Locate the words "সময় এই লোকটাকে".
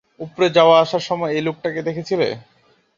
1.09-1.79